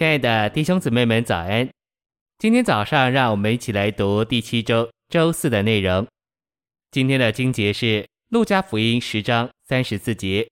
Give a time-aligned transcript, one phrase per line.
[0.00, 1.68] 亲爱的弟兄姊妹们，早安！
[2.38, 6.06] 今天早上，让我们一起来读第七周周四的内容。
[6.90, 7.84] 今天的经节是
[8.30, 10.48] 《路加福音》十章三十四节：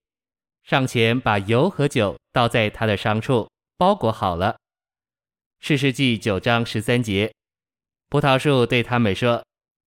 [0.65, 3.49] 上前把油和酒倒在他的伤处，
[3.79, 4.55] 包裹好了。
[5.61, 7.33] 士师记九章十三节：
[8.11, 9.43] 葡萄树对他们说：“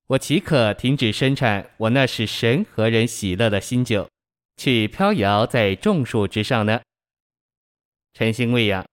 [0.10, 4.10] 我岂可停止生产我那使神和人喜乐的新酒，
[4.58, 6.82] 去飘摇在众树之上呢？”
[8.16, 8.84] 晨星喂养。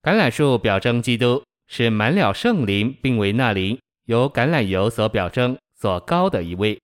[0.00, 6.78] 橄榄树表征基督，是满了圣灵，并为那灵由橄榄油所表征所膏的一位。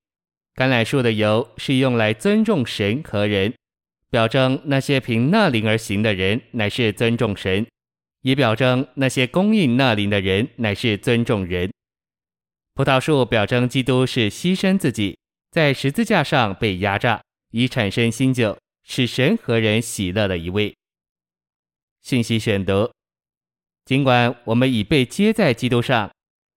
[0.56, 3.55] 橄榄树的油是用来尊重神和人，
[4.10, 7.64] 表征那些凭那灵而行的人乃是尊重神，
[8.22, 11.70] 也表征那些供应那灵的人乃是尊重人。
[12.74, 15.16] 葡萄树表征基督是牺牲自己，
[15.52, 17.22] 在十字架上被压榨，
[17.52, 20.74] 以产生新酒，使神和人喜乐的一位。
[22.02, 22.91] 信息选读。
[23.84, 26.10] 尽管我们已被接在基督上，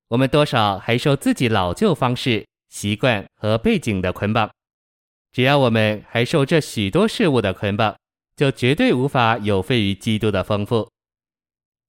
[0.07, 4.49] 我们多少还受自己老旧方式、习惯和背景的捆绑。
[5.33, 7.95] 只要我们还受这许多事物的捆绑，
[8.35, 10.89] 就绝对无法有份于基督的丰富。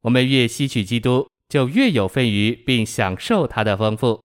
[0.03, 4.20] 我们越吸取基督，就越有份于并享受他的丰富。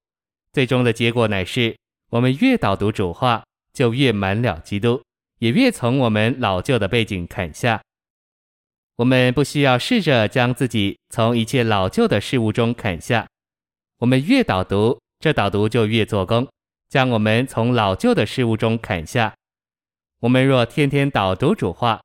[0.51, 1.75] 最终的结果乃是，
[2.09, 5.01] 我们越导读主话，就越满了基督，
[5.39, 7.81] 也越从我们老旧的背景砍下。
[8.97, 13.27] 我们不需要试着将自己从一切老旧的事物中砍下。
[13.97, 16.47] 我们越导读，这导读就越做工，
[16.89, 19.33] 将我们从老旧的事物中砍下。
[20.19, 21.99] 我们若天天导读主话，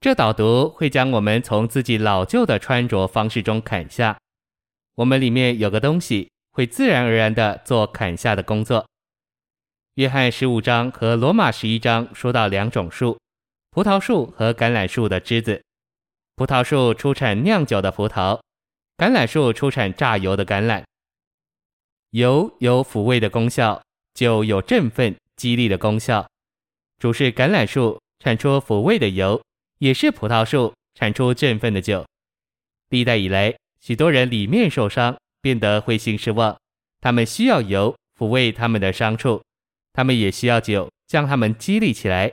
[0.00, 4.16] 这导读会将我们从自己老旧的穿着方式中砍下。
[4.94, 8.86] 我们里面有个东西会自然而然地做砍下的工作。
[9.96, 13.18] 约翰十五章和罗马十一章说到两种树：
[13.70, 15.62] 葡萄树和橄榄树的枝子。
[16.42, 18.40] 葡萄树出产酿酒的葡萄，
[18.96, 20.82] 橄榄树出产榨油的橄榄。
[22.10, 23.80] 油有抚慰的功效，
[24.12, 26.28] 酒有振奋、激励的功效。
[26.98, 29.40] 主是橄榄树，产出抚慰的油；
[29.78, 32.04] 也是葡萄树，产出振奋的酒。
[32.88, 36.58] 历代以来，许多人里面受伤，变得灰心失望，
[37.00, 39.40] 他们需要油抚慰他们的伤处，
[39.92, 42.32] 他们也需要酒将他们激励起来。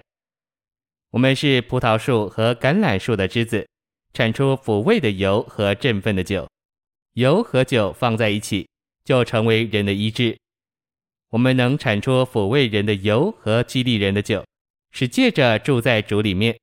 [1.11, 3.68] 我们是葡萄树和橄榄树的枝子。
[4.13, 6.49] 产出抚慰的油和振奋的酒，
[7.13, 8.67] 油和酒放在一起，
[9.03, 10.37] 就成为人的医治。
[11.29, 14.43] 我们能产出抚慰人的油和激励人的酒，
[14.91, 16.57] 是借着住在主里面。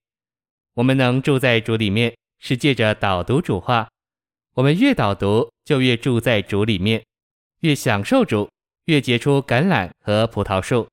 [0.75, 3.89] 我们能住在主里面，是借着导读主话。
[4.55, 7.05] 我们越导读，就越住在主里面，
[7.61, 8.51] 越享受主，
[8.87, 10.89] 越结出橄榄和葡萄树，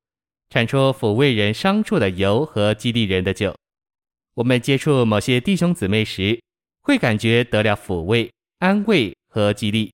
[0.50, 3.56] 产出抚慰人伤处的油和激励人的酒。
[4.35, 6.41] 我们接触某些弟兄姊妹时，
[6.84, 9.92] 会感觉得了抚慰、安慰和激励。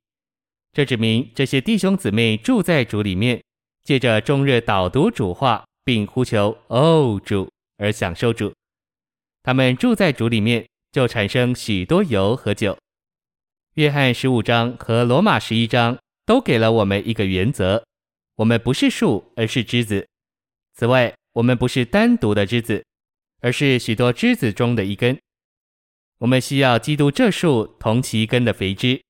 [0.73, 3.41] 这指明这些弟兄姊妹住在主里面，
[3.83, 8.53] 借着终日导读主话，并呼求“哦，主”而享受主。
[9.41, 12.77] 他们住在主里面，就产生许多油和酒。
[13.75, 17.83] 约翰十五章和罗马十一章都给了我们一个原则：
[18.35, 20.05] 我们不是树，而是枝子。
[20.73, 22.83] 此外，我们不是单独的枝子。
[23.41, 25.17] 而是许多枝子中的一根，
[26.19, 29.01] 我们需要基督这树同其根的肥枝，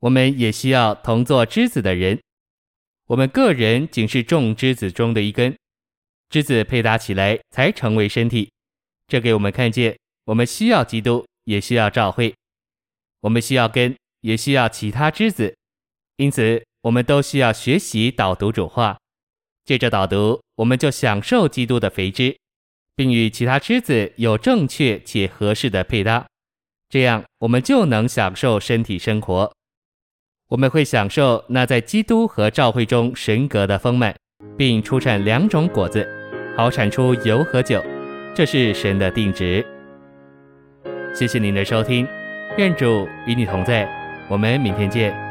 [0.00, 2.20] 我们也需要同作枝子的人。
[3.06, 5.56] 我们个人仅是众枝子中的一根，
[6.28, 8.50] 枝子配搭起来才成为身体。
[9.06, 12.34] 这给我们看见，我们需要基督，也需要教会。
[13.20, 15.54] 我们需要根，也需要其他枝子。
[16.16, 18.98] 因此，我们都需要学习导读主话，
[19.64, 22.36] 借着导读，我们就享受基督的肥枝。
[22.96, 26.26] 并与其他枝子有正确且合适的配搭，
[26.96, 29.52] 这样我们就能享受身体生活。
[30.48, 34.16] 我们会享受那在基督和教会中神格的丰满，
[34.56, 36.08] 并出产两种果子，
[36.56, 37.84] 好产出油和酒。
[38.34, 39.62] 这是神的定旨。
[41.12, 42.08] 谢谢您的收听，
[42.56, 43.86] 愿主与你同在，
[44.30, 45.25] 我们明天见。